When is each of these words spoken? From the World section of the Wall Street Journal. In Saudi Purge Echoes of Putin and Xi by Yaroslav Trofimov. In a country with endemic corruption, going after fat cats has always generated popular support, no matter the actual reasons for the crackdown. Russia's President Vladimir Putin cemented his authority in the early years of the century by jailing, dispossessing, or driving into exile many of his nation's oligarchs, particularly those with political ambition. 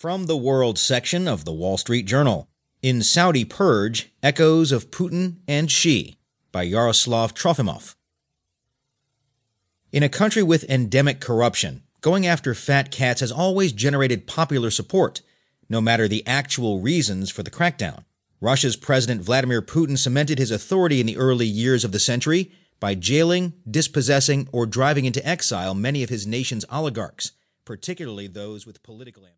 From 0.00 0.24
the 0.24 0.34
World 0.34 0.78
section 0.78 1.28
of 1.28 1.44
the 1.44 1.52
Wall 1.52 1.76
Street 1.76 2.06
Journal. 2.06 2.48
In 2.80 3.02
Saudi 3.02 3.44
Purge 3.44 4.10
Echoes 4.22 4.72
of 4.72 4.90
Putin 4.90 5.40
and 5.46 5.70
Xi 5.70 6.16
by 6.52 6.62
Yaroslav 6.62 7.34
Trofimov. 7.34 7.96
In 9.92 10.02
a 10.02 10.08
country 10.08 10.42
with 10.42 10.64
endemic 10.70 11.20
corruption, 11.20 11.82
going 12.00 12.26
after 12.26 12.54
fat 12.54 12.90
cats 12.90 13.20
has 13.20 13.30
always 13.30 13.74
generated 13.74 14.26
popular 14.26 14.70
support, 14.70 15.20
no 15.68 15.82
matter 15.82 16.08
the 16.08 16.26
actual 16.26 16.80
reasons 16.80 17.28
for 17.28 17.42
the 17.42 17.50
crackdown. 17.50 18.04
Russia's 18.40 18.76
President 18.76 19.20
Vladimir 19.20 19.60
Putin 19.60 19.98
cemented 19.98 20.38
his 20.38 20.50
authority 20.50 21.00
in 21.00 21.06
the 21.06 21.18
early 21.18 21.44
years 21.44 21.84
of 21.84 21.92
the 21.92 22.00
century 22.00 22.50
by 22.80 22.94
jailing, 22.94 23.52
dispossessing, 23.70 24.48
or 24.50 24.64
driving 24.64 25.04
into 25.04 25.28
exile 25.28 25.74
many 25.74 26.02
of 26.02 26.08
his 26.08 26.26
nation's 26.26 26.64
oligarchs, 26.70 27.32
particularly 27.66 28.28
those 28.28 28.64
with 28.64 28.82
political 28.82 29.26
ambition. 29.26 29.28